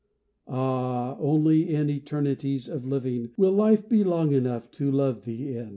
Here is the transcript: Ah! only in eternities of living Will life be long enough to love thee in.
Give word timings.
Ah! 0.47 1.15
only 1.19 1.69
in 1.69 1.87
eternities 1.87 2.67
of 2.67 2.83
living 2.87 3.29
Will 3.37 3.51
life 3.53 3.87
be 3.87 4.03
long 4.03 4.33
enough 4.33 4.71
to 4.71 4.91
love 4.91 5.25
thee 5.25 5.55
in. 5.55 5.69